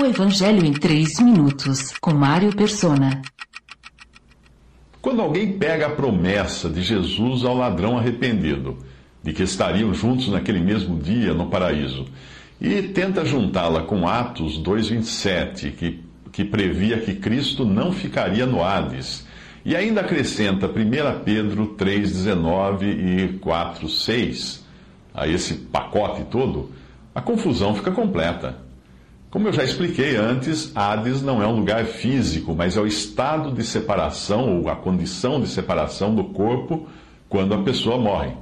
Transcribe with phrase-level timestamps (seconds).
[0.00, 3.20] O Evangelho em 3 minutos, com Mário Persona.
[5.02, 8.78] Quando alguém pega a promessa de Jesus ao ladrão arrependido,
[9.24, 12.06] de que estariam juntos naquele mesmo dia no paraíso,
[12.60, 19.26] e tenta juntá-la com Atos 2,27, que, que previa que Cristo não ficaria no Hades,
[19.64, 24.60] e ainda acrescenta 1 Pedro 3,19 e 4,6
[25.12, 26.70] a esse pacote todo,
[27.12, 28.67] a confusão fica completa.
[29.30, 33.52] Como eu já expliquei antes, Hades não é um lugar físico, mas é o estado
[33.52, 36.88] de separação ou a condição de separação do corpo
[37.28, 38.32] quando a pessoa morre.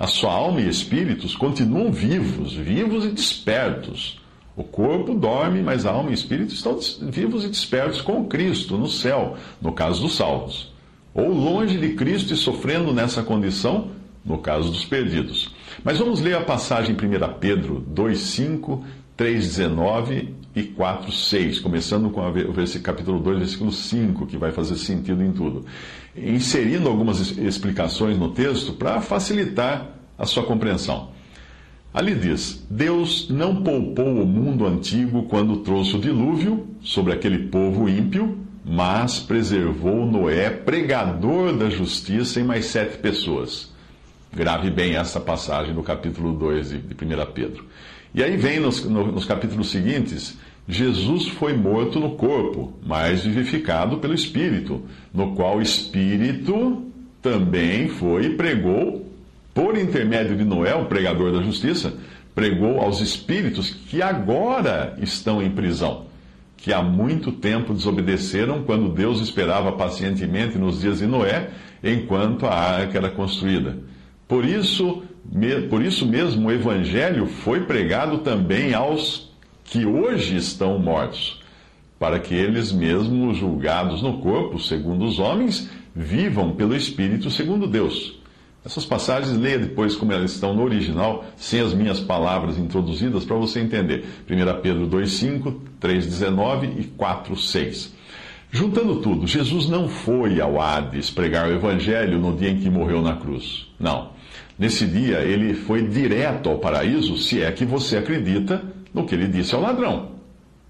[0.00, 4.20] A sua alma e espíritos continuam vivos, vivos e despertos.
[4.56, 8.88] O corpo dorme, mas a alma e espírito estão vivos e despertos com Cristo no
[8.88, 10.72] céu, no caso dos salvos.
[11.14, 13.90] Ou longe de Cristo e sofrendo nessa condição,
[14.24, 15.54] no caso dos perdidos.
[15.84, 18.82] Mas vamos ler a passagem em 1 Pedro 2,5
[19.16, 25.32] 3,19 e 4,6, começando com o capítulo 2, versículo 5, que vai fazer sentido em
[25.32, 25.64] tudo.
[26.16, 31.10] Inserindo algumas explicações no texto para facilitar a sua compreensão.
[31.92, 37.88] Ali diz: Deus não poupou o mundo antigo quando trouxe o dilúvio sobre aquele povo
[37.88, 43.72] ímpio, mas preservou Noé, pregador da justiça, em mais sete pessoas.
[44.34, 47.66] Grave bem essa passagem do capítulo 2 de 1 Pedro.
[48.14, 54.14] E aí vem nos, nos capítulos seguintes: Jesus foi morto no corpo, mas vivificado pelo
[54.14, 54.82] Espírito,
[55.12, 56.84] no qual o Espírito
[57.20, 59.06] também foi e pregou,
[59.54, 61.94] por intermédio de Noé, o pregador da justiça,
[62.34, 66.06] pregou aos espíritos que agora estão em prisão,
[66.56, 71.50] que há muito tempo desobedeceram quando Deus esperava pacientemente nos dias de Noé,
[71.84, 73.76] enquanto a arca era construída.
[74.32, 75.02] Por isso,
[75.68, 79.30] por isso mesmo, o Evangelho foi pregado também aos
[79.62, 81.38] que hoje estão mortos,
[81.98, 88.18] para que eles mesmos, julgados no corpo, segundo os homens, vivam pelo Espírito, segundo Deus.
[88.64, 93.36] Essas passagens, leia depois como elas estão no original, sem as minhas palavras introduzidas, para
[93.36, 94.02] você entender.
[94.26, 97.90] 1 Pedro 2,5, 3,19 e 4,6.
[98.54, 103.00] Juntando tudo, Jesus não foi ao Hades pregar o Evangelho no dia em que morreu
[103.00, 103.66] na cruz.
[103.80, 104.10] Não.
[104.58, 109.26] Nesse dia, ele foi direto ao paraíso, se é que você acredita no que ele
[109.26, 110.12] disse ao ladrão.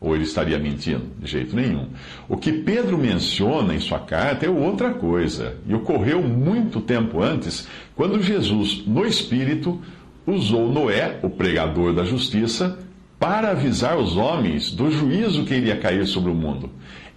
[0.00, 1.04] Ou ele estaria mentindo?
[1.20, 1.86] De jeito nenhum.
[2.28, 7.68] O que Pedro menciona em sua carta é outra coisa, e ocorreu muito tempo antes,
[7.94, 9.80] quando Jesus, no Espírito,
[10.26, 12.76] usou Noé, o pregador da justiça,
[13.20, 16.70] para avisar os homens do juízo que iria cair sobre o mundo.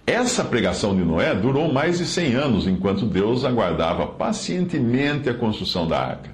[0.06, 5.86] Essa pregação de Noé durou mais de 100 anos, enquanto Deus aguardava pacientemente a construção
[5.86, 6.30] da arca.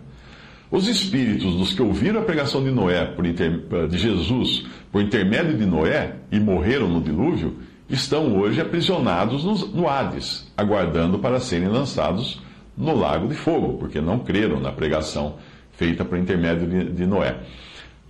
[0.71, 3.63] Os espíritos dos que ouviram a pregação de Noé, inter...
[3.89, 7.57] de Jesus, por intermédio de Noé e morreram no dilúvio,
[7.91, 12.41] estão hoje aprisionados no Hades, aguardando para serem lançados
[12.77, 15.37] no lago de fogo, porque não creram na pregação
[15.73, 17.37] feita por intermédio de Noé.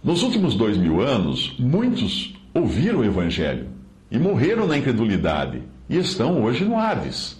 [0.05, 3.79] Nos últimos dois mil anos, muitos ouviram o Evangelho
[4.11, 7.39] e morreram na incredulidade e estão hoje no Hades.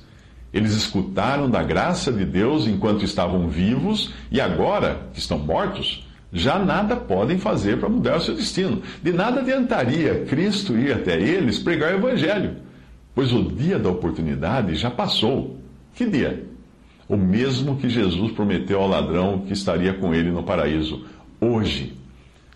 [0.53, 6.59] Eles escutaram da graça de Deus enquanto estavam vivos e agora, que estão mortos, já
[6.59, 8.83] nada podem fazer para mudar o seu destino.
[9.03, 12.57] De nada adiantaria Cristo ir até eles pregar o Evangelho,
[13.15, 15.59] pois o dia da oportunidade já passou.
[15.95, 16.45] Que dia?
[17.09, 21.05] O mesmo que Jesus prometeu ao ladrão que estaria com ele no paraíso.
[21.41, 21.95] Hoje.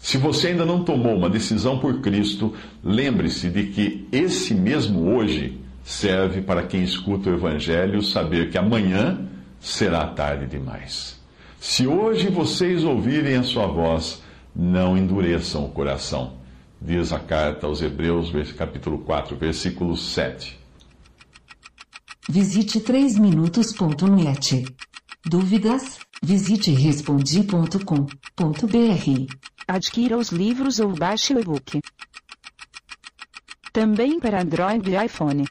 [0.03, 2.53] Se você ainda não tomou uma decisão por Cristo,
[2.83, 9.29] lembre-se de que esse mesmo hoje serve para quem escuta o Evangelho saber que amanhã
[9.61, 11.21] será tarde demais.
[11.61, 14.21] Se hoje vocês ouvirem a sua voz,
[14.55, 16.33] não endureçam o coração,
[16.81, 20.59] diz a carta aos Hebreus, capítulo 4, versículo 7.
[22.29, 24.65] Visite 3minutos.net.
[25.25, 26.01] Dúvidas?
[26.25, 29.52] Visite respondi.com.br.
[29.67, 31.81] Adquira os livros ou baixe o e-book.
[33.73, 35.47] Também para Android e iPhone.